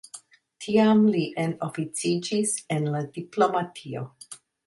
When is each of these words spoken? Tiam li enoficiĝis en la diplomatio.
Tiam 0.67 1.03
li 1.15 1.19
enoficiĝis 1.43 2.55
en 2.77 2.89
la 2.97 3.05
diplomatio. 3.21 4.05